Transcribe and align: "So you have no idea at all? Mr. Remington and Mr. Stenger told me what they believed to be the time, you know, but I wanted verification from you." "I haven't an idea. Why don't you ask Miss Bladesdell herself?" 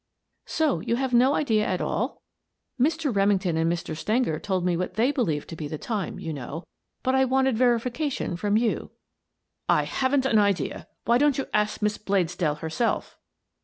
"So 0.47 0.79
you 0.79 0.95
have 0.95 1.13
no 1.13 1.35
idea 1.35 1.63
at 1.63 1.79
all? 1.79 2.23
Mr. 2.79 3.15
Remington 3.15 3.55
and 3.55 3.71
Mr. 3.71 3.95
Stenger 3.95 4.39
told 4.39 4.65
me 4.65 4.75
what 4.75 4.95
they 4.95 5.11
believed 5.11 5.47
to 5.49 5.55
be 5.55 5.67
the 5.67 5.77
time, 5.77 6.17
you 6.17 6.33
know, 6.33 6.63
but 7.03 7.13
I 7.13 7.23
wanted 7.23 7.55
verification 7.55 8.35
from 8.35 8.57
you." 8.57 8.89
"I 9.69 9.83
haven't 9.83 10.25
an 10.25 10.39
idea. 10.39 10.87
Why 11.05 11.19
don't 11.19 11.37
you 11.37 11.45
ask 11.53 11.83
Miss 11.83 11.99
Bladesdell 11.99 12.57
herself?" 12.61 13.15